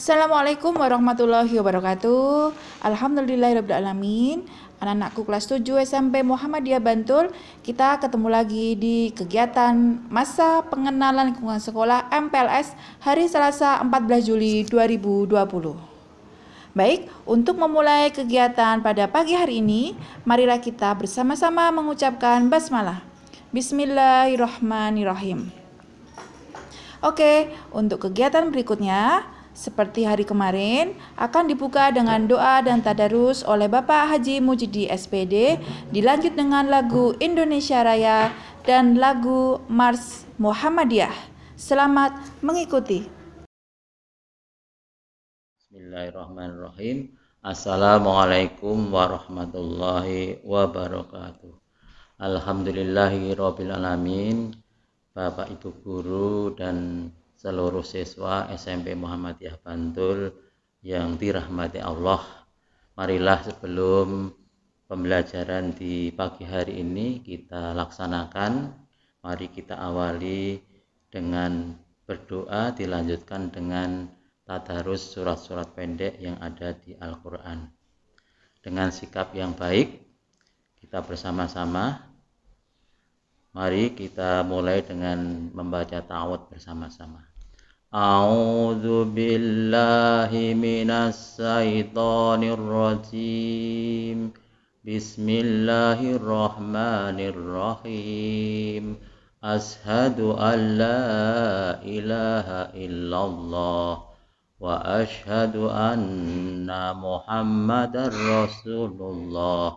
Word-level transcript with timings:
Assalamualaikum 0.00 0.80
warahmatullahi 0.80 1.60
wabarakatuh. 1.60 2.56
Alhamdulillahirrahmanirrahim. 2.88 4.48
Anak-anakku 4.80 5.28
kelas 5.28 5.44
7 5.52 5.60
SMP 5.84 6.24
Muhammadiyah 6.24 6.80
Bantul, 6.80 7.28
kita 7.60 8.00
ketemu 8.00 8.32
lagi 8.32 8.80
di 8.80 9.12
kegiatan 9.12 9.76
masa 10.08 10.64
pengenalan 10.72 11.36
lingkungan 11.36 11.60
sekolah 11.60 12.08
MPLS 12.16 12.72
hari 13.04 13.28
Selasa 13.28 13.76
14 13.84 14.24
Juli 14.24 14.64
2020. 14.64 15.36
Baik, 16.72 17.12
untuk 17.28 17.60
memulai 17.60 18.08
kegiatan 18.08 18.80
pada 18.80 19.04
pagi 19.04 19.36
hari 19.36 19.60
ini, 19.60 19.92
marilah 20.24 20.64
kita 20.64 20.96
bersama-sama 20.96 21.68
mengucapkan 21.76 22.48
basmalah. 22.48 23.04
Bismillahirrahmanirrahim. 23.52 25.52
Oke, 27.04 27.52
untuk 27.72 28.08
kegiatan 28.08 28.48
berikutnya, 28.48 29.24
seperti 29.52 30.06
hari 30.06 30.22
kemarin, 30.22 30.94
akan 31.18 31.50
dibuka 31.50 31.90
dengan 31.90 32.24
doa 32.24 32.62
dan 32.62 32.80
tadarus 32.80 33.42
oleh 33.42 33.66
Bapak 33.66 34.14
Haji 34.14 34.38
Mujidi 34.38 34.86
SPD, 34.86 35.58
dilanjut 35.90 36.38
dengan 36.38 36.70
lagu 36.70 37.12
Indonesia 37.18 37.82
Raya 37.82 38.30
dan 38.62 38.96
lagu 38.96 39.58
Mars 39.66 40.24
Muhammadiyah. 40.38 41.12
Selamat 41.58 42.16
mengikuti. 42.40 43.04
Bismillahirrahmanirrahim. 45.60 47.14
Assalamualaikum 47.40 48.92
warahmatullahi 48.92 50.44
wabarakatuh. 50.44 51.56
Alhamdulillahi 52.20 53.32
alamin. 53.36 54.52
Bapak 55.10 55.50
Ibu 55.50 55.70
guru 55.82 56.54
dan 56.54 57.08
seluruh 57.40 57.80
siswa 57.80 58.52
SMP 58.52 58.92
Muhammadiyah 58.92 59.56
Bantul 59.64 60.28
yang 60.84 61.16
dirahmati 61.16 61.80
Allah. 61.80 62.20
Marilah 63.00 63.40
sebelum 63.40 64.28
pembelajaran 64.84 65.72
di 65.72 66.12
pagi 66.12 66.44
hari 66.44 66.84
ini 66.84 67.24
kita 67.24 67.72
laksanakan. 67.72 68.76
Mari 69.24 69.48
kita 69.48 69.72
awali 69.80 70.60
dengan 71.08 71.72
berdoa 72.04 72.76
dilanjutkan 72.76 73.48
dengan 73.48 74.04
tadarus 74.44 75.00
surat-surat 75.16 75.72
pendek 75.72 76.20
yang 76.20 76.36
ada 76.44 76.76
di 76.76 76.92
Al-Quran. 76.92 77.72
Dengan 78.60 78.92
sikap 78.92 79.32
yang 79.32 79.56
baik, 79.56 79.96
kita 80.84 81.00
bersama-sama 81.00 82.10
Mari 83.50 83.98
kita 83.98 84.46
mulai 84.46 84.78
dengan 84.78 85.50
membaca 85.50 85.98
ta'awud 85.98 86.54
bersama-sama. 86.54 87.29
أعوذ 87.94 89.04
بالله 89.04 90.54
من 90.54 90.90
الشيطان 90.90 92.44
الرجيم. 92.44 94.32
بسم 94.86 95.28
الله 95.28 96.14
الرحمن 96.14 97.18
الرحيم. 97.20 98.96
أشهد 99.44 100.20
أن 100.20 100.78
لا 100.78 101.02
إله 101.82 102.46
إلا 102.78 103.24
الله 103.24 104.02
وأشهد 104.60 105.56
أن 105.56 106.70
محمد 106.94 107.96
رسول 108.30 108.96
الله. 109.00 109.76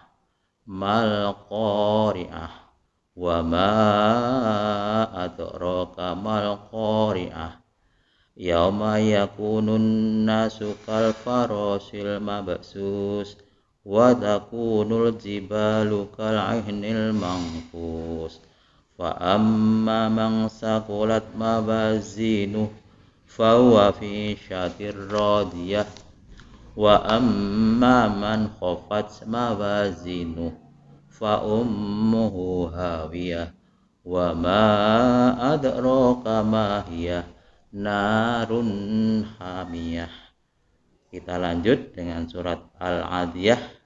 Mal 0.66 1.38
Qari'ah. 1.46 2.74
Wa 3.14 3.46
ma 3.46 3.70
adraka 5.14 6.18
mal 6.18 6.58
Qari'ah. 6.66 7.62
Yauma 8.34 8.98
yakunun 8.98 10.26
nasu 10.26 10.74
kal 10.82 11.14
farasil 11.14 12.18
mabsus 12.18 13.38
wa 13.86 14.10
takunul 14.18 15.14
jibalu 15.14 16.10
kal 16.10 16.34
ahnil 16.34 17.14
manfus 17.14 18.47
fa 23.30 23.54
huwa 23.54 23.94
fi 23.94 24.34
syatir 24.34 24.98
radiyah. 25.06 25.86
Wa 26.74 27.06
amma 27.06 28.10
man 28.10 28.50
khafat 28.58 29.22
mawazinu 29.30 30.50
fa 31.06 31.46
ummuhu 31.46 32.74
hawiyah. 32.74 33.54
Wa 34.02 34.34
ma 34.34 34.66
adraka 35.54 36.42
ma 36.42 36.82
hiya 36.90 37.22
narun 37.70 39.22
hamiyah. 39.38 40.10
Kita 41.06 41.38
lanjut 41.38 41.94
dengan 41.94 42.26
surat 42.26 42.66
Al-Adiyah 42.82 43.77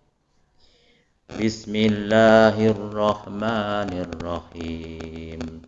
بسم 1.40 1.76
الله 1.76 2.70
الرحمن 2.70 3.92
الرحيم. 3.92 5.62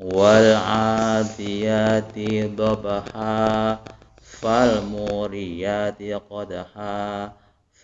والعاديات 0.00 2.18
ضبحا 2.56 3.78
فالموريات 4.22 6.02
قدحا 6.02 7.32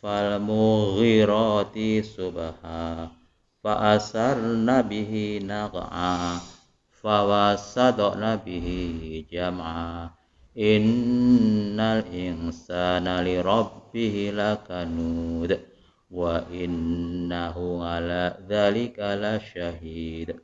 فالمغيرات 0.03 2.05
سبحا. 2.05 3.09
فأسرن 3.65 4.83
به 4.83 5.41
نقعا 5.45 6.39
فوسطن 7.03 8.39
به 8.47 9.25
جمعا. 9.33 10.11
إن 10.59 11.81
الإنسان 11.81 13.25
لربه 13.25 14.33
لكنود. 14.35 15.72
وإنه 16.13 17.85
على 17.85 18.37
ذلك 18.49 18.97
لشهيد. 18.99 20.37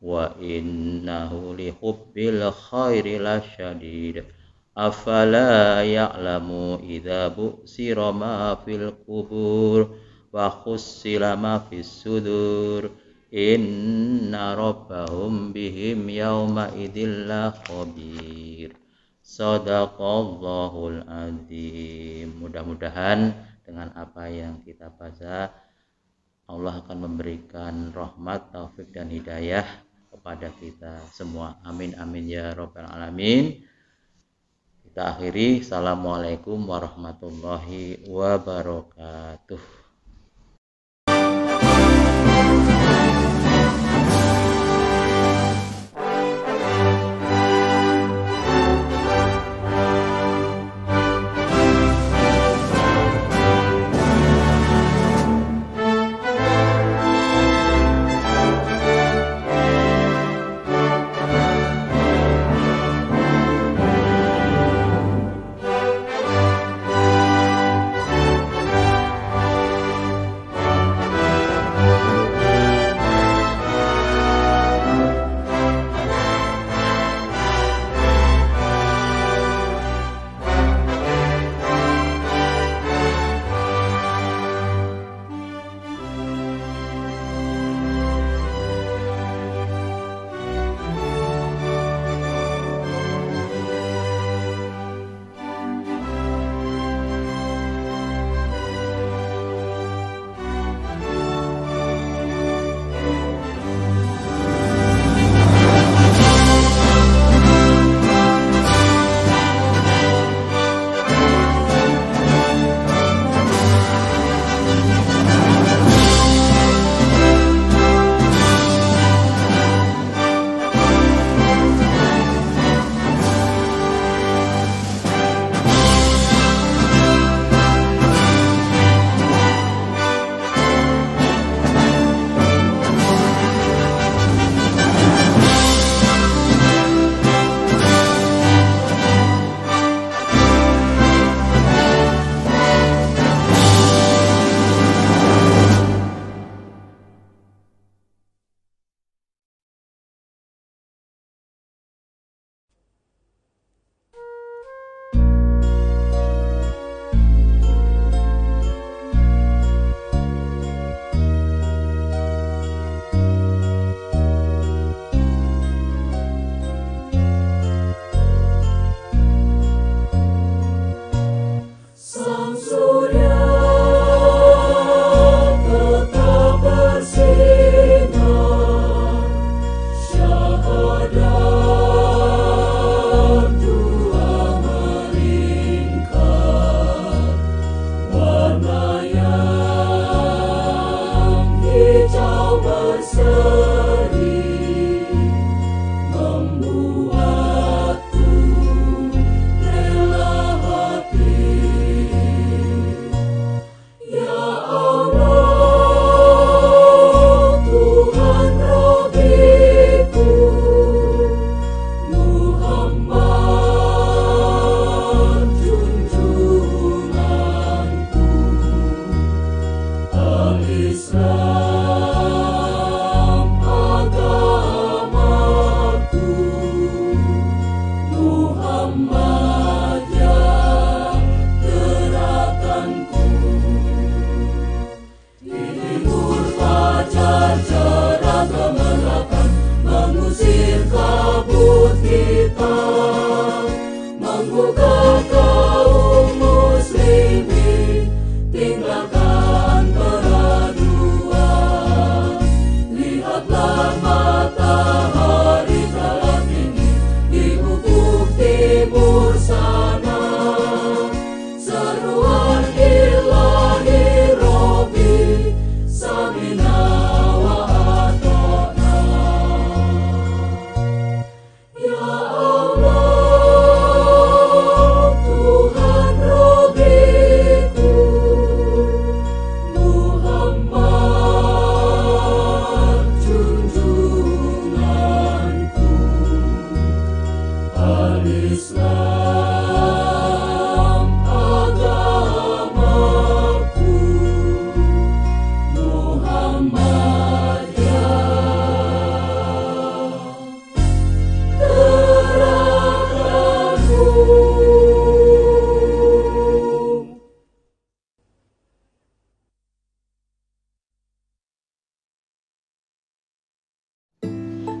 وإنه 0.00 1.54
لحب 1.58 2.12
الخير 2.16 3.22
لشديد. 3.22 4.24
أفلا 4.78 5.82
يعلم 5.84 6.78
إذا 6.82 7.28
بؤسر 7.28 8.12
ما 8.12 8.54
في 8.54 8.76
القبور 8.76 9.94
وحصل 10.32 11.20
ما 11.20 11.58
في 11.58 11.80
الصدور. 11.80 12.90
إن 13.34 14.34
ربهم 14.34 15.52
بهم 15.52 16.08
يومئذ 16.08 16.96
لخبير. 17.06 18.72
Sadaqallahul 19.32 21.08
Azim. 21.08 22.36
Mudah-mudahan 22.36 23.51
dengan 23.62 23.90
apa 23.94 24.28
yang 24.28 24.62
kita 24.66 24.90
baca 24.92 25.50
Allah 26.50 26.74
akan 26.84 26.98
memberikan 27.08 27.94
rahmat 27.94 28.52
taufik 28.52 28.90
dan 28.90 29.08
hidayah 29.08 29.64
kepada 30.12 30.52
kita 30.60 31.00
semua 31.14 31.58
amin 31.64 31.96
amin 31.96 32.28
ya 32.28 32.52
rabbal 32.52 32.86
alamin 32.86 33.64
kita 34.92 35.08
akhiri. 35.16 35.64
Assalamualaikum 35.64 36.68
warahmatullahi 36.68 38.04
wabarakatuh. 38.12 39.81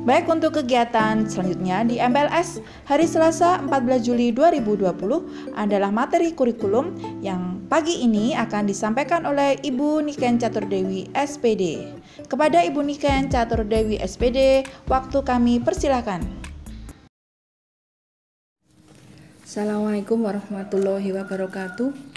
Baik 0.02 0.26
untuk 0.26 0.58
kegiatan 0.58 1.30
selanjutnya 1.30 1.86
di 1.86 2.02
MPLS 2.02 2.58
hari 2.90 3.06
Selasa 3.06 3.62
14 3.62 4.02
Juli 4.02 4.34
2020 4.34 5.54
adalah 5.54 5.94
materi 5.94 6.34
kurikulum 6.34 6.98
yang 7.22 7.62
pagi 7.70 8.02
ini 8.02 8.34
akan 8.34 8.66
disampaikan 8.66 9.22
oleh 9.22 9.62
Ibu 9.62 10.02
Niken 10.02 10.42
Catur 10.42 10.66
Dewi 10.66 11.06
SPD. 11.14 11.94
Kepada 12.26 12.66
Ibu 12.66 12.82
Niken 12.82 13.30
Catur 13.30 13.62
Dewi 13.62 13.94
SPD, 14.02 14.66
waktu 14.90 15.22
kami 15.22 15.62
persilakan. 15.62 16.26
Assalamualaikum 19.46 20.18
warahmatullahi 20.18 21.14
wabarakatuh. 21.14 22.11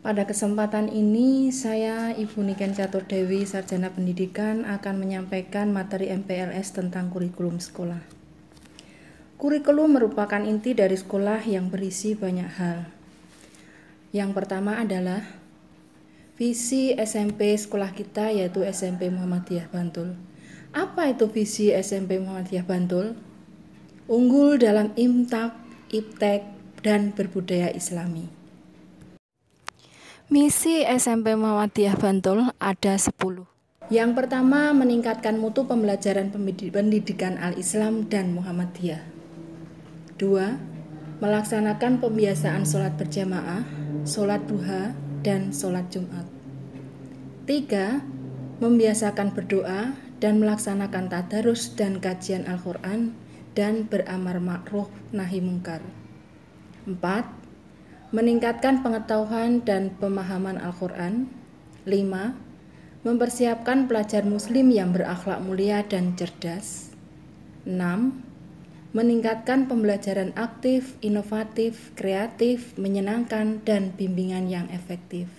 Pada 0.00 0.24
kesempatan 0.24 0.88
ini, 0.88 1.52
saya 1.52 2.16
Ibu 2.16 2.40
Niken 2.40 2.72
Catur 2.72 3.04
Dewi, 3.04 3.44
Sarjana 3.44 3.92
Pendidikan, 3.92 4.64
akan 4.64 4.96
menyampaikan 4.96 5.68
materi 5.76 6.08
MPLS 6.08 6.72
tentang 6.72 7.12
kurikulum 7.12 7.60
sekolah. 7.60 8.00
Kurikulum 9.36 10.00
merupakan 10.00 10.40
inti 10.40 10.72
dari 10.72 10.96
sekolah 10.96 11.44
yang 11.44 11.68
berisi 11.68 12.16
banyak 12.16 12.48
hal. 12.48 12.88
Yang 14.16 14.30
pertama 14.40 14.80
adalah 14.80 15.20
visi 16.40 16.96
SMP 16.96 17.52
sekolah 17.52 17.92
kita 17.92 18.32
yaitu 18.32 18.64
SMP 18.64 19.12
Muhammadiyah 19.12 19.68
Bantul. 19.68 20.16
Apa 20.72 21.12
itu 21.12 21.28
visi 21.28 21.76
SMP 21.76 22.16
Muhammadiyah 22.16 22.64
Bantul? 22.64 23.20
Unggul 24.08 24.56
dalam 24.56 24.96
imtak, 24.96 25.60
iptek, 25.92 26.48
dan 26.80 27.12
berbudaya 27.12 27.68
islami. 27.68 28.39
Misi 30.30 30.86
SMP 30.86 31.34
Muhammadiyah 31.34 31.98
Bantul 31.98 32.54
ada 32.62 32.94
10. 32.94 33.50
Yang 33.90 34.10
pertama, 34.14 34.70
meningkatkan 34.70 35.34
mutu 35.34 35.66
pembelajaran 35.66 36.30
pendidikan 36.30 37.34
Al-Islam 37.34 38.06
dan 38.06 38.38
Muhammadiyah. 38.38 39.02
Dua, 40.14 40.54
melaksanakan 41.18 41.98
pembiasaan 41.98 42.62
sholat 42.62 42.94
berjamaah, 42.94 43.66
sholat 44.06 44.46
duha, 44.46 44.94
dan 45.26 45.50
sholat 45.50 45.90
Jumat. 45.90 46.30
Tiga, 47.50 47.98
membiasakan 48.62 49.34
berdoa 49.34 49.98
dan 50.22 50.38
melaksanakan 50.38 51.10
tadarus 51.10 51.74
dan 51.74 51.98
kajian 51.98 52.46
Al-Quran 52.46 53.18
dan 53.58 53.82
beramar 53.90 54.38
ma'ruf 54.38 54.94
nahi 55.10 55.42
mungkar. 55.42 55.82
Empat, 56.86 57.39
meningkatkan 58.10 58.82
pengetahuan 58.82 59.62
dan 59.62 59.94
pemahaman 60.02 60.58
Al-Quran. 60.58 61.30
5. 61.86 63.06
Mempersiapkan 63.06 63.86
pelajar 63.86 64.26
muslim 64.26 64.74
yang 64.74 64.90
berakhlak 64.90 65.38
mulia 65.38 65.86
dan 65.86 66.18
cerdas. 66.18 66.90
6. 67.62 67.78
Meningkatkan 68.90 69.70
pembelajaran 69.70 70.34
aktif, 70.34 70.98
inovatif, 70.98 71.94
kreatif, 71.94 72.74
menyenangkan, 72.74 73.62
dan 73.62 73.94
bimbingan 73.94 74.50
yang 74.50 74.66
efektif. 74.74 75.30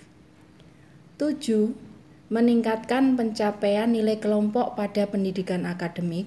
7. 1.20 1.76
Meningkatkan 2.32 3.20
pencapaian 3.20 3.92
nilai 3.92 4.16
kelompok 4.16 4.80
pada 4.80 5.04
pendidikan 5.04 5.68
akademik. 5.68 6.24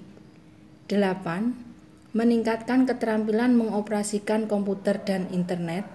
8. 0.93 2.13
Meningkatkan 2.13 2.85
keterampilan 2.85 3.57
mengoperasikan 3.57 4.45
komputer 4.45 5.01
dan 5.01 5.25
internet. 5.33 5.94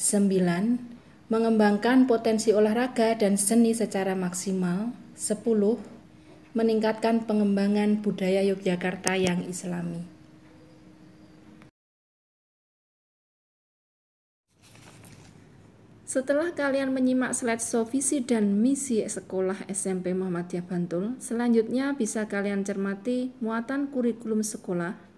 9. 0.00 1.28
Mengembangkan 1.28 2.08
potensi 2.08 2.56
olahraga 2.56 3.12
dan 3.20 3.36
seni 3.36 3.76
secara 3.76 4.16
maksimal. 4.16 4.96
10. 5.12 5.44
Meningkatkan 6.56 7.28
pengembangan 7.28 8.00
budaya 8.00 8.40
Yogyakarta 8.40 9.20
yang 9.20 9.44
islami. 9.44 10.00
Setelah 16.08 16.56
kalian 16.56 16.96
menyimak 16.96 17.36
slideshow 17.36 17.84
visi 17.84 18.24
dan 18.24 18.56
misi 18.56 19.04
sekolah 19.04 19.68
SMP 19.68 20.16
Muhammadiyah 20.16 20.64
Bantul, 20.64 21.20
selanjutnya 21.20 21.92
bisa 21.92 22.24
kalian 22.24 22.64
cermati 22.64 23.36
muatan 23.44 23.92
kurikulum 23.92 24.40
sekolah 24.40 25.09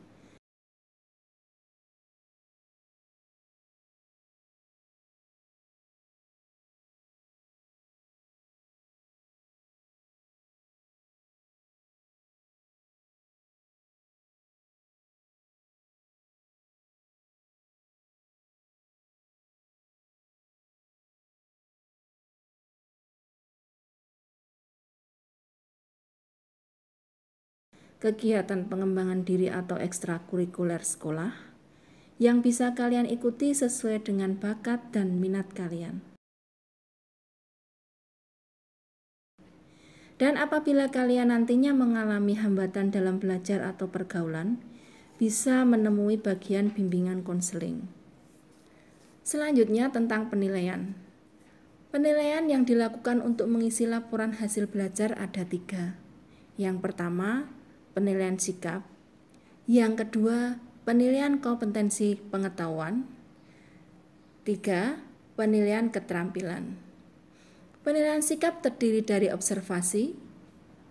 kegiatan 28.03 28.67
pengembangan 28.67 29.23
diri 29.23 29.47
atau 29.47 29.79
ekstrakurikuler 29.79 30.83
sekolah 30.83 31.39
yang 32.19 32.43
bisa 32.43 32.75
kalian 32.75 33.07
ikuti 33.07 33.55
sesuai 33.55 34.03
dengan 34.03 34.35
bakat 34.35 34.91
dan 34.91 35.23
minat 35.23 35.47
kalian. 35.55 36.03
Dan 40.19 40.35
apabila 40.35 40.91
kalian 40.91 41.31
nantinya 41.31 41.71
mengalami 41.71 42.35
hambatan 42.35 42.91
dalam 42.91 43.23
belajar 43.23 43.63
atau 43.63 43.87
pergaulan, 43.87 44.59
bisa 45.23 45.63
menemui 45.63 46.19
bagian 46.19 46.75
bimbingan 46.75 47.23
konseling. 47.23 47.87
Selanjutnya 49.23 49.95
tentang 49.95 50.27
penilaian. 50.27 50.99
Penilaian 51.95 52.51
yang 52.51 52.67
dilakukan 52.67 53.23
untuk 53.23 53.47
mengisi 53.47 53.87
laporan 53.87 54.35
hasil 54.35 54.67
belajar 54.67 55.15
ada 55.19 55.47
tiga. 55.47 55.95
Yang 56.59 56.83
pertama, 56.83 57.51
penilaian 57.93 58.37
sikap. 58.37 58.85
Yang 59.69 60.05
kedua, 60.05 60.59
penilaian 60.83 61.39
kompetensi 61.39 62.19
pengetahuan. 62.19 63.07
Tiga, 64.43 64.99
penilaian 65.39 65.89
keterampilan. 65.89 66.75
Penilaian 67.87 68.23
sikap 68.23 68.63
terdiri 68.63 69.03
dari 69.03 69.31
observasi, 69.31 70.15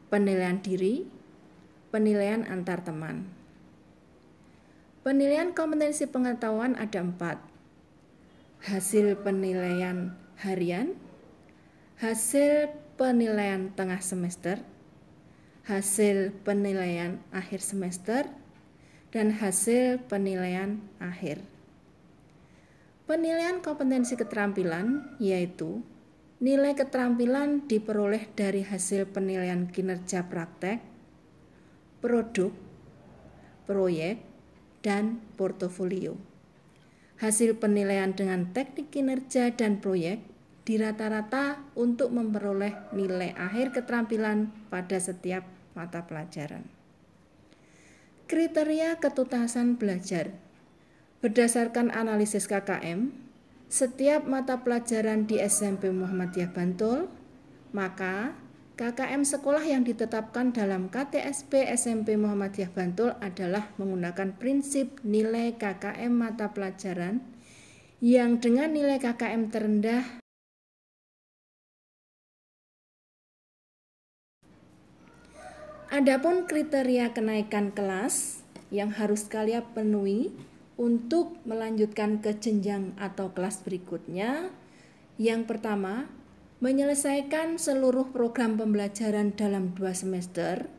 penilaian 0.08 0.60
diri, 0.64 1.08
penilaian 1.92 2.48
antar 2.48 2.84
teman. 2.84 3.28
Penilaian 5.04 5.52
kompetensi 5.52 6.08
pengetahuan 6.08 6.80
ada 6.80 7.02
empat. 7.04 7.40
Hasil 8.62 9.18
penilaian 9.26 10.14
harian, 10.46 10.94
hasil 11.98 12.70
penilaian 12.96 13.74
tengah 13.74 13.98
semester, 13.98 14.62
hasil 15.66 16.34
penilaian 16.42 17.22
akhir 17.30 17.62
semester, 17.62 18.26
dan 19.12 19.36
hasil 19.36 20.00
penilaian 20.08 20.80
akhir. 20.98 21.44
Penilaian 23.06 23.60
kompetensi 23.60 24.16
keterampilan 24.16 25.20
yaitu 25.20 25.84
nilai 26.40 26.72
keterampilan 26.74 27.68
diperoleh 27.68 28.32
dari 28.34 28.64
hasil 28.64 29.12
penilaian 29.12 29.68
kinerja 29.68 30.32
praktek, 30.32 30.80
produk, 32.00 32.56
proyek, 33.68 34.24
dan 34.80 35.20
portofolio. 35.36 36.16
Hasil 37.20 37.60
penilaian 37.60 38.16
dengan 38.18 38.50
teknik 38.50 38.90
kinerja 38.90 39.54
dan 39.54 39.78
proyek 39.78 40.31
di 40.62 40.78
rata-rata 40.78 41.62
untuk 41.74 42.14
memperoleh 42.14 42.94
nilai 42.94 43.34
akhir 43.34 43.74
keterampilan 43.74 44.54
pada 44.70 44.98
setiap 45.02 45.44
mata 45.74 46.06
pelajaran. 46.06 46.68
Kriteria 48.30 49.02
ketutasan 49.02 49.76
belajar 49.76 50.32
berdasarkan 51.22 51.94
analisis 51.94 52.50
KKM, 52.50 53.14
setiap 53.70 54.26
mata 54.26 54.66
pelajaran 54.66 55.30
di 55.30 55.38
SMP 55.38 55.94
Muhammadiyah 55.94 56.50
Bantul, 56.50 57.08
maka 57.72 58.34
KKM 58.82 59.22
sekolah 59.22 59.62
yang 59.62 59.86
ditetapkan 59.86 60.50
dalam 60.50 60.90
KTSP 60.90 61.70
SMP 61.70 62.18
Muhammadiyah 62.18 62.74
Bantul 62.74 63.14
adalah 63.22 63.70
menggunakan 63.78 64.34
prinsip 64.42 64.98
nilai 65.06 65.54
KKM 65.62 66.10
mata 66.10 66.50
pelajaran 66.50 67.22
yang 68.02 68.42
dengan 68.42 68.74
nilai 68.74 68.98
KKM 68.98 69.54
terendah 69.54 70.02
Adapun 75.92 76.48
kriteria 76.48 77.12
kenaikan 77.12 77.76
kelas 77.76 78.48
yang 78.72 78.96
harus 78.96 79.28
kalian 79.28 79.68
penuhi 79.76 80.32
untuk 80.80 81.36
melanjutkan 81.44 82.24
ke 82.24 82.32
jenjang 82.32 82.96
atau 82.96 83.36
kelas 83.36 83.60
berikutnya. 83.60 84.56
Yang 85.20 85.52
pertama, 85.52 86.08
menyelesaikan 86.64 87.60
seluruh 87.60 88.08
program 88.16 88.56
pembelajaran 88.56 89.36
dalam 89.36 89.76
dua 89.76 89.92
semester. 89.92 90.72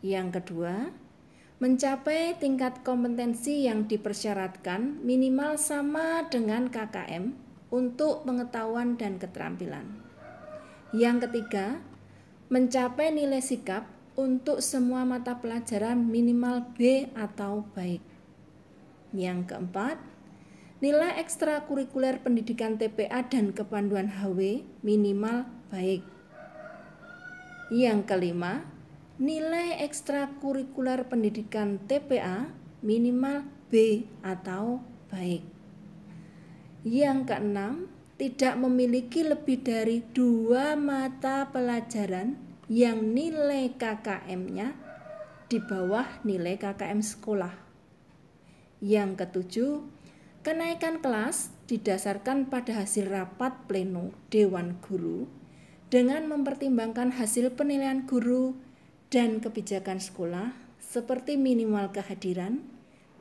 Yang 0.00 0.40
kedua, 0.40 0.96
mencapai 1.60 2.40
tingkat 2.40 2.80
kompetensi 2.80 3.68
yang 3.68 3.84
dipersyaratkan 3.84 5.04
minimal 5.04 5.60
sama 5.60 6.24
dengan 6.32 6.72
KKM 6.72 7.36
untuk 7.68 8.24
pengetahuan 8.24 8.96
dan 8.96 9.20
keterampilan. 9.20 9.84
Yang 10.96 11.28
ketiga, 11.28 11.84
mencapai 12.48 13.12
nilai 13.12 13.44
sikap 13.44 13.97
untuk 14.18 14.58
semua 14.58 15.06
mata 15.06 15.38
pelajaran 15.38 15.94
minimal 15.94 16.66
B 16.74 17.06
atau 17.14 17.62
baik. 17.78 18.02
Yang 19.14 19.54
keempat, 19.54 20.02
nilai 20.82 21.22
ekstrakurikuler 21.22 22.18
pendidikan 22.18 22.74
TPA 22.74 23.22
dan 23.30 23.54
kepanduan 23.54 24.10
HW 24.10 24.66
minimal 24.82 25.46
baik. 25.70 26.02
Yang 27.70 28.10
kelima, 28.10 28.66
nilai 29.22 29.86
ekstrakurikuler 29.86 31.06
pendidikan 31.06 31.78
TPA 31.86 32.50
minimal 32.82 33.46
B 33.70 34.02
atau 34.26 34.82
baik. 35.14 35.46
Yang 36.82 37.18
keenam, 37.30 37.86
tidak 38.18 38.58
memiliki 38.58 39.22
lebih 39.22 39.62
dari 39.62 40.02
dua 40.10 40.74
mata 40.74 41.46
pelajaran 41.54 42.47
yang 42.68 43.16
nilai 43.16 43.72
KKM-nya 43.80 44.76
di 45.48 45.56
bawah 45.56 46.04
nilai 46.20 46.60
KKM 46.60 47.00
sekolah. 47.00 47.56
Yang 48.84 49.10
ketujuh, 49.24 49.72
kenaikan 50.44 51.00
kelas 51.00 51.48
didasarkan 51.64 52.52
pada 52.52 52.84
hasil 52.84 53.08
rapat 53.08 53.64
pleno 53.64 54.12
Dewan 54.28 54.76
Guru 54.84 55.24
dengan 55.88 56.28
mempertimbangkan 56.28 57.16
hasil 57.16 57.56
penilaian 57.56 58.04
guru 58.04 58.52
dan 59.08 59.40
kebijakan 59.40 60.04
sekolah 60.04 60.52
seperti 60.76 61.40
minimal 61.40 61.88
kehadiran, 61.96 62.60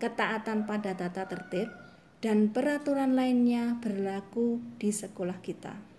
ketaatan 0.04 0.68
pada 0.68 0.92
tata 1.00 1.24
tertib, 1.32 1.72
dan 2.20 2.51
peraturan 2.51 3.16
lainnya 3.16 3.80
berlaku 3.80 4.60
di 4.75 4.92
sekolah 4.92 5.39
kita. 5.39 5.97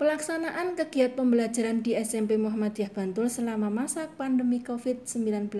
Pelaksanaan 0.00 0.80
kegiatan 0.80 1.12
pembelajaran 1.12 1.84
di 1.84 1.92
SMP 1.92 2.40
Muhammadiyah 2.40 2.88
Bantul 2.88 3.28
selama 3.28 3.68
masa 3.68 4.08
pandemi 4.16 4.64
COVID-19 4.64 5.52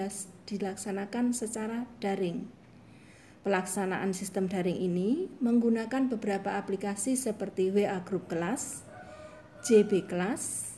dilaksanakan 0.49 1.37
secara 1.37 1.85
daring. 2.01 2.49
Pelaksanaan 3.45 4.17
sistem 4.17 4.49
daring 4.49 4.81
ini 4.81 5.29
menggunakan 5.45 6.09
beberapa 6.09 6.57
aplikasi 6.57 7.21
seperti 7.21 7.69
WA 7.69 8.01
Group 8.01 8.33
Kelas, 8.33 8.81
JB 9.61 10.09
Kelas, 10.09 10.73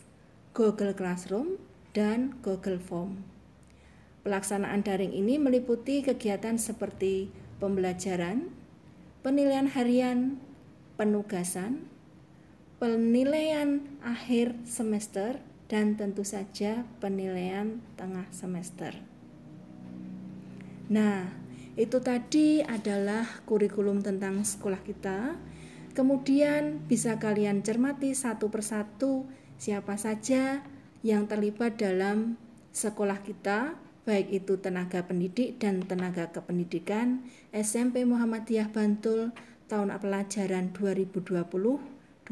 Google 0.58 0.98
Classroom, 0.98 1.54
dan 1.94 2.34
Google 2.42 2.82
Form. 2.82 3.22
Pelaksanaan 4.26 4.82
daring 4.82 5.14
ini 5.14 5.38
meliputi 5.38 6.02
kegiatan 6.02 6.58
seperti 6.58 7.30
pembelajaran, 7.62 8.50
penilaian 9.22 9.70
harian, 9.70 10.42
penugasan, 10.98 11.91
penilaian 12.82 13.78
akhir 14.02 14.58
semester, 14.66 15.38
dan 15.70 15.94
tentu 15.94 16.26
saja 16.26 16.82
penilaian 16.98 17.78
tengah 17.94 18.26
semester. 18.34 18.98
Nah, 20.90 21.30
itu 21.78 22.02
tadi 22.02 22.58
adalah 22.58 23.24
kurikulum 23.46 24.02
tentang 24.02 24.42
sekolah 24.42 24.82
kita. 24.82 25.38
Kemudian 25.94 26.82
bisa 26.90 27.22
kalian 27.22 27.62
cermati 27.62 28.18
satu 28.18 28.50
persatu 28.50 29.30
siapa 29.62 29.94
saja 29.94 30.66
yang 31.06 31.30
terlibat 31.30 31.78
dalam 31.78 32.34
sekolah 32.74 33.22
kita, 33.22 33.78
baik 34.02 34.42
itu 34.42 34.58
tenaga 34.58 35.06
pendidik 35.06 35.62
dan 35.62 35.86
tenaga 35.86 36.34
kependidikan 36.34 37.22
SMP 37.54 38.02
Muhammadiyah 38.02 38.74
Bantul 38.74 39.30
tahun 39.70 39.94
pelajaran 40.02 40.74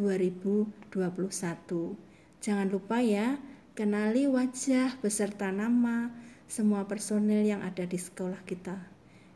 2020-2021. 0.00 1.94
Jangan 2.40 2.72
lupa 2.72 3.04
ya, 3.04 3.36
kenali 3.76 4.24
wajah 4.24 4.96
beserta 5.04 5.52
nama 5.52 6.08
semua 6.48 6.88
personel 6.88 7.44
yang 7.44 7.60
ada 7.60 7.84
di 7.84 8.00
sekolah 8.00 8.40
kita. 8.48 8.80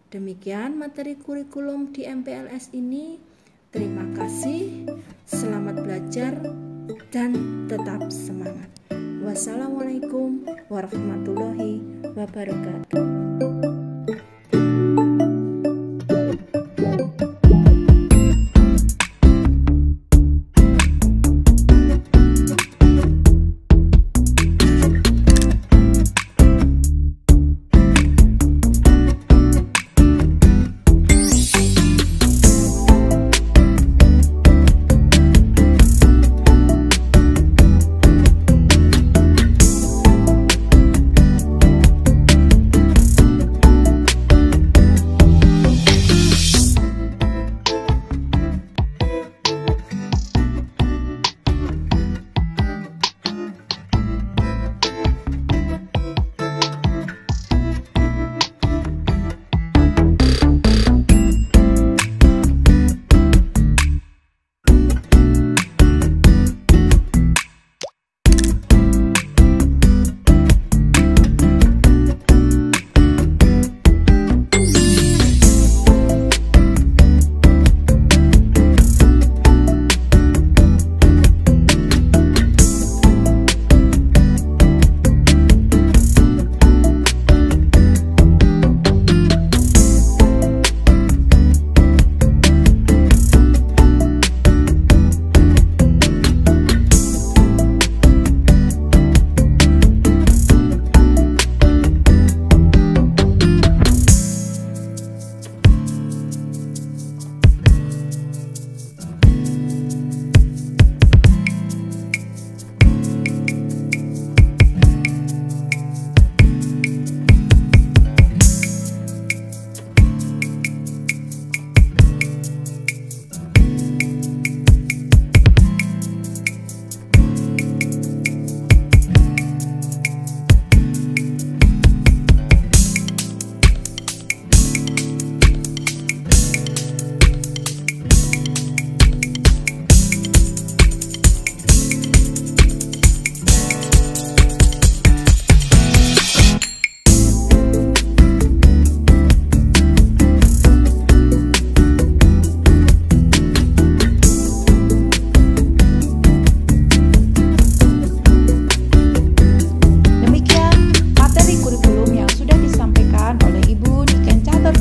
Demikian 0.09 0.81
materi 0.81 1.21
kurikulum 1.21 1.93
di 1.93 2.09
MPLS 2.09 2.73
ini. 2.73 3.21
Terima 3.69 4.07
kasih, 4.15 4.87
selamat 5.27 5.83
belajar, 5.83 6.39
dan 7.11 7.35
tetap 7.67 8.07
semangat. 8.11 8.71
Wassalamualaikum 9.23 10.47
warahmatullahi 10.71 11.83
wabarakatuh. 12.15 13.07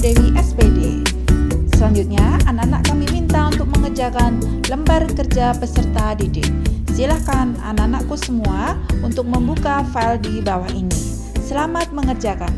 Dewi 0.04 0.36
SPD. 0.36 1.00
Selanjutnya, 1.80 2.36
anak-anak 2.44 2.92
kami 2.92 3.08
minta 3.16 3.48
untuk 3.48 3.72
mengerjakan 3.72 4.36
lembar 4.68 5.08
kerja 5.08 5.56
peserta 5.56 6.12
didik. 6.20 6.52
Silahkan 6.92 7.56
anak-anakku 7.64 8.20
semua 8.20 8.76
untuk 9.00 9.24
membuka 9.24 9.80
file 9.96 10.20
di 10.20 10.44
bawah 10.44 10.68
ini. 10.76 10.92
Selamat 11.40 11.96
mengerjakan. 11.96 12.52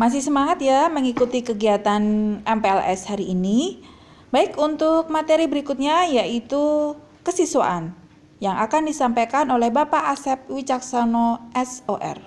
Masih 0.00 0.24
semangat 0.24 0.56
ya 0.64 0.88
mengikuti 0.88 1.44
kegiatan 1.44 2.00
MPLS 2.48 3.12
hari 3.12 3.28
ini? 3.28 3.84
Baik, 4.32 4.56
untuk 4.56 5.12
materi 5.12 5.44
berikutnya 5.44 6.08
yaitu 6.08 6.96
kesiswaan 7.20 8.03
yang 8.44 8.60
akan 8.60 8.84
disampaikan 8.84 9.48
oleh 9.48 9.72
Bapak 9.72 10.12
Asep 10.12 10.44
Wicaksono 10.52 11.48
SOR. 11.56 12.20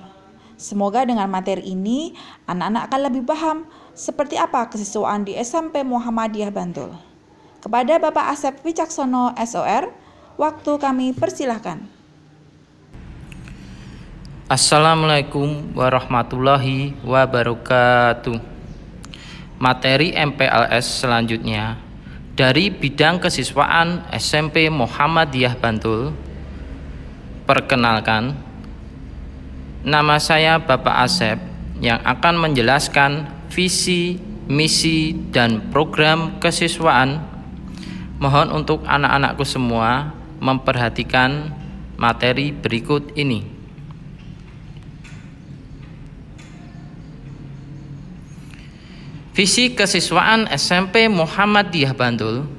Semoga 0.57 1.05
dengan 1.05 1.29
materi 1.29 1.77
ini 1.77 2.17
anak-anak 2.49 2.89
akan 2.89 3.01
lebih 3.05 3.21
paham 3.21 3.69
seperti 3.93 4.33
apa 4.33 4.65
kesiswaan 4.65 5.21
di 5.21 5.37
SMP 5.37 5.85
Muhammadiyah 5.85 6.49
Bantul. 6.49 6.97
Kepada 7.61 8.01
Bapak 8.01 8.33
Asep 8.33 8.57
Wicaksono 8.65 9.37
SOR, 9.37 9.93
waktu 10.41 10.71
kami 10.81 11.13
persilahkan. 11.13 11.85
Assalamualaikum 14.49 15.77
warahmatullahi 15.77 16.97
wabarakatuh. 17.05 18.41
Materi 19.61 20.17
MPLS 20.17 21.05
selanjutnya 21.05 21.86
dari 22.37 22.69
bidang 22.69 23.17
kesiswaan 23.17 24.05
SMP 24.13 24.69
Muhammadiyah 24.69 25.57
Bantul. 25.57 26.13
Perkenalkan, 27.49 28.37
nama 29.81 30.21
saya 30.21 30.61
Bapak 30.61 30.95
Asep 31.01 31.41
yang 31.81 31.97
akan 32.05 32.37
menjelaskan 32.37 33.25
visi, 33.49 34.21
misi, 34.45 35.17
dan 35.33 35.73
program 35.73 36.37
kesiswaan. 36.37 37.25
Mohon 38.21 38.61
untuk 38.61 38.85
anak-anakku 38.85 39.41
semua 39.41 40.13
memperhatikan 40.37 41.57
materi 41.97 42.53
berikut 42.53 43.17
ini. 43.17 43.56
Visi 49.37 49.69
kesiswaan 49.69 50.49
SMP 50.49 51.05
Muhammadiyah 51.05 51.93
Bantul 51.93 52.49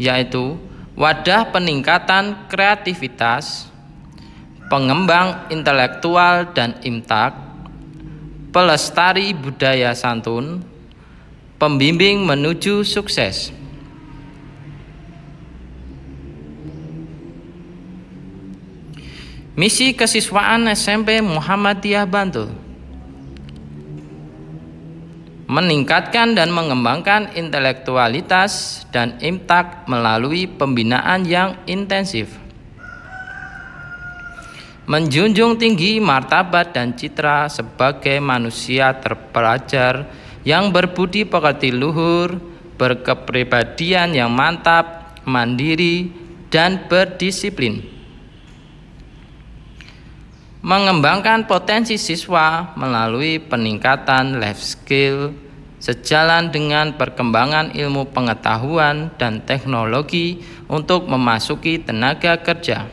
yaitu 0.00 0.56
wadah 0.96 1.52
peningkatan 1.52 2.48
kreativitas, 2.48 3.68
pengembang 4.72 5.44
intelektual 5.52 6.48
dan 6.56 6.80
imtak, 6.80 7.36
pelestari 8.56 9.36
budaya 9.36 9.92
santun, 9.92 10.64
pembimbing 11.60 12.24
menuju 12.24 12.80
sukses. 12.80 13.52
Misi 19.60 19.92
kesiswaan 19.92 20.72
SMP 20.72 21.20
Muhammadiyah 21.20 22.08
Bantul 22.08 22.63
meningkatkan 25.54 26.34
dan 26.34 26.50
mengembangkan 26.50 27.30
intelektualitas 27.38 28.82
dan 28.90 29.14
imtak 29.22 29.86
melalui 29.86 30.50
pembinaan 30.50 31.22
yang 31.22 31.54
intensif. 31.70 32.26
Menjunjung 34.90 35.54
tinggi 35.54 36.02
martabat 36.02 36.74
dan 36.74 36.98
citra 36.98 37.46
sebagai 37.46 38.18
manusia 38.18 38.98
terpelajar 38.98 40.10
yang 40.42 40.74
berbudi 40.74 41.22
pekerti 41.22 41.70
luhur, 41.70 42.36
berkepribadian 42.74 44.12
yang 44.12 44.34
mantap, 44.34 45.22
mandiri, 45.22 46.10
dan 46.50 46.84
berdisiplin. 46.90 47.80
Mengembangkan 50.60 51.46
potensi 51.46 51.94
siswa 51.96 52.74
melalui 52.76 53.38
peningkatan 53.38 54.40
life 54.40 54.60
skill 54.60 55.43
sejalan 55.84 56.48
dengan 56.48 56.96
perkembangan 56.96 57.76
ilmu 57.76 58.08
pengetahuan 58.08 59.12
dan 59.20 59.44
teknologi 59.44 60.40
untuk 60.64 61.04
memasuki 61.04 61.76
tenaga 61.76 62.40
kerja. 62.40 62.88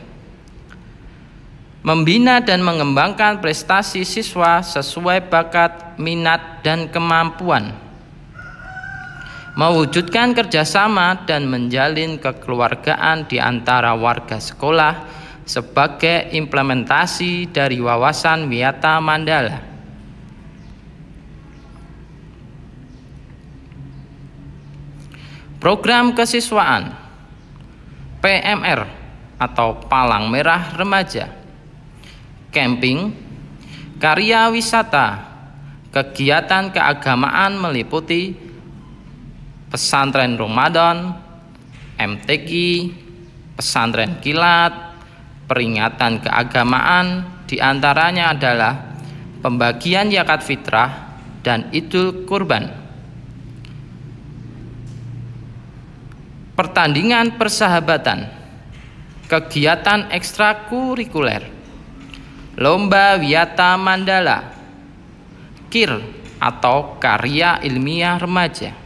Membina 1.80 2.44
dan 2.44 2.60
mengembangkan 2.60 3.40
prestasi 3.40 4.04
siswa 4.04 4.60
sesuai 4.60 5.32
bakat, 5.32 5.96
minat, 5.96 6.60
dan 6.60 6.92
kemampuan. 6.92 7.72
Mewujudkan 9.56 10.36
kerjasama 10.36 11.24
dan 11.24 11.48
menjalin 11.48 12.20
kekeluargaan 12.20 13.24
di 13.24 13.40
antara 13.40 13.96
warga 13.96 14.36
sekolah 14.36 15.08
sebagai 15.48 16.28
implementasi 16.36 17.48
dari 17.50 17.80
wawasan 17.80 18.52
Wiyata 18.52 19.00
Mandala. 19.00 19.71
Program 25.62 26.10
kesiswaan. 26.10 26.90
PMR 28.18 28.82
atau 29.38 29.78
Palang 29.86 30.26
Merah 30.26 30.74
Remaja, 30.74 31.30
camping, 32.50 33.14
karya 34.02 34.50
wisata, 34.50 35.22
kegiatan 35.94 36.70
keagamaan 36.74 37.62
meliputi 37.62 38.34
pesantren 39.70 40.34
Ramadan, 40.34 41.14
MTQ, 41.94 42.50
pesantren 43.54 44.18
kilat, 44.18 44.98
peringatan 45.46 46.26
keagamaan 46.26 47.22
di 47.46 47.62
antaranya 47.62 48.34
adalah 48.34 48.98
pembagian 49.38 50.10
zakat 50.10 50.42
fitrah 50.42 50.90
dan 51.46 51.70
idul 51.70 52.26
kurban. 52.26 52.81
Pertandingan 56.52 57.40
persahabatan, 57.40 58.28
kegiatan 59.24 60.12
ekstrakurikuler, 60.12 61.48
lomba 62.60 63.16
wiyata 63.16 63.80
mandala, 63.80 64.52
kir 65.72 65.88
atau 66.36 67.00
karya 67.00 67.56
ilmiah 67.64 68.20
remaja. 68.20 68.76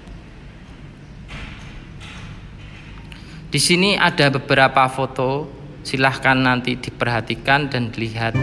Di 3.50 3.58
sini 3.58 3.98
ada 3.98 4.30
beberapa 4.30 4.86
foto 4.86 5.50
silahkan 5.82 6.38
nanti 6.38 6.78
diperhatikan 6.78 7.66
dan 7.66 7.90
dilihat. 7.90 8.36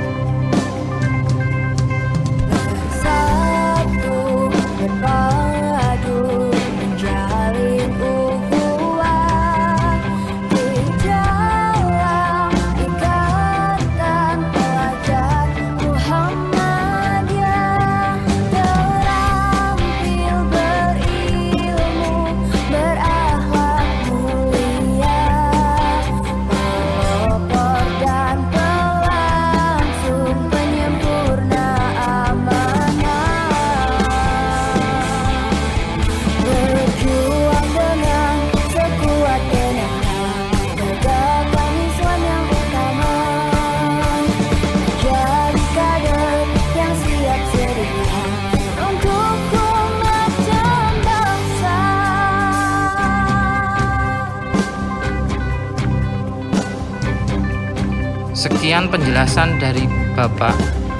Sekian 58.44 58.92
penjelasan 58.92 59.56
dari 59.56 59.88
Bapak. 60.20 60.52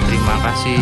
Terima 0.08 0.36
kasih. 0.48 0.80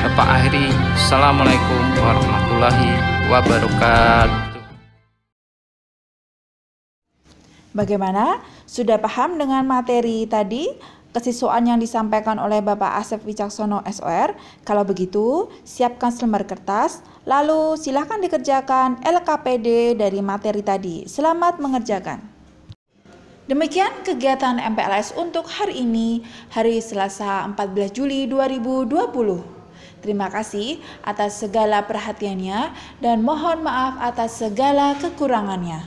Bapak 0.00 0.28
akhiri. 0.40 0.72
Assalamualaikum 0.96 1.82
warahmatullahi 2.00 2.96
wabarakatuh. 3.28 4.40
Bagaimana? 7.76 8.40
Sudah 8.64 8.96
paham 8.96 9.36
dengan 9.36 9.68
materi 9.68 10.24
tadi? 10.24 10.96
kesiswaan 11.12 11.64
yang 11.64 11.80
disampaikan 11.80 12.36
oleh 12.36 12.60
Bapak 12.64 13.00
Asep 13.04 13.20
Wicaksono 13.24 13.84
SOR. 13.88 14.36
Kalau 14.64 14.84
begitu, 14.84 15.48
siapkan 15.64 16.12
selembar 16.12 16.44
kertas, 16.44 17.00
lalu 17.24 17.76
silahkan 17.80 18.20
dikerjakan 18.20 19.00
LKPD 19.00 19.96
dari 19.96 20.20
materi 20.20 20.60
tadi. 20.60 21.08
Selamat 21.08 21.56
mengerjakan. 21.56 22.35
Demikian 23.46 24.02
kegiatan 24.02 24.58
MPLS 24.58 25.14
untuk 25.14 25.46
hari 25.46 25.86
ini, 25.86 26.26
hari 26.50 26.82
Selasa 26.82 27.46
14 27.46 27.94
Juli 27.94 28.26
2020. 28.26 29.06
Terima 30.02 30.26
kasih 30.26 30.82
atas 31.06 31.46
segala 31.46 31.86
perhatiannya 31.86 32.74
dan 32.98 33.22
mohon 33.22 33.62
maaf 33.62 34.02
atas 34.02 34.42
segala 34.42 34.98
kekurangannya. 34.98 35.86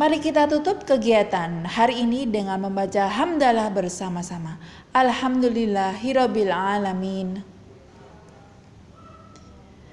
Mari 0.00 0.24
kita 0.24 0.48
tutup 0.48 0.88
kegiatan 0.88 1.68
hari 1.68 2.00
ini 2.00 2.24
dengan 2.24 2.56
membaca 2.56 3.04
hamdalah 3.04 3.68
bersama-sama. 3.68 4.56
Alamin. 6.56 7.44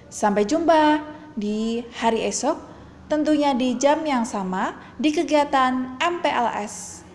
Sampai 0.08 0.48
jumpa 0.48 1.04
di 1.36 1.84
hari 2.00 2.24
esok, 2.24 2.67
tentunya 3.08 3.56
di 3.56 3.76
jam 3.80 4.04
yang 4.04 4.28
sama 4.28 4.76
di 5.00 5.12
kegiatan 5.16 6.00
MPLS 6.00 7.08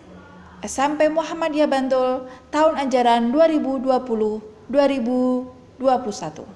SMP 0.63 1.11
Muhammadiyah 1.11 1.67
Bantul 1.67 2.31
tahun 2.47 2.87
ajaran 2.87 3.35
2020 3.35 4.71
2021. 4.71 6.47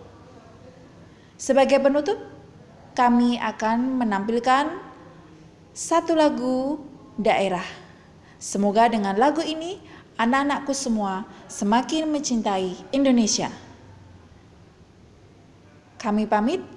Sebagai 1.36 1.84
penutup, 1.84 2.16
kami 2.96 3.36
akan 3.36 4.00
menampilkan 4.00 4.80
satu 5.76 6.16
lagu 6.16 6.80
daerah. 7.20 7.68
Semoga 8.40 8.88
dengan 8.88 9.20
lagu 9.20 9.44
ini 9.44 9.78
anak-anakku 10.16 10.72
semua 10.72 11.28
semakin 11.52 12.08
mencintai 12.08 12.80
Indonesia. 12.96 13.52
Kami 16.00 16.24
pamit. 16.32 16.77